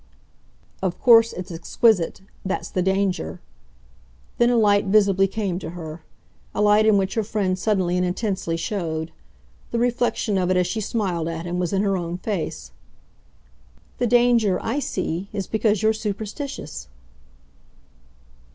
[0.81, 2.21] "Of course it's exquisite.
[2.43, 3.39] That's the danger."
[4.39, 6.01] Then a light visibly came to her
[6.55, 9.11] a light in which her friend suddenly and intensely showed.
[9.69, 12.71] The reflection of it, as she smiled at him, was in her own face.
[13.99, 16.87] "The danger I see is because you're superstitious."